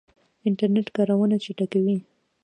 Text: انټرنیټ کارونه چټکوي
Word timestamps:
انټرنیټ 0.47 0.87
کارونه 0.95 1.35
چټکوي 1.43 1.97